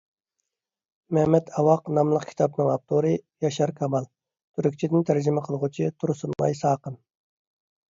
«مەمەت 1.17 1.51
ئاۋاق» 1.59 1.91
ناملىق 1.97 2.25
كىتابنىڭ 2.29 2.71
ئاپتورى: 2.77 3.13
ياشار 3.47 3.75
كامال؛ 3.83 4.09
تۈركچىدىن 4.09 5.07
تەرجىمە 5.13 5.47
قىلغۇچى: 5.51 5.93
تۇرسۇنئاي 6.01 6.61
ساقىم 6.65 7.01